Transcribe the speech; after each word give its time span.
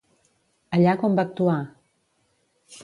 Allà 0.77 0.95
com 1.03 1.21
va 1.21 1.27
actuar? 1.31 1.61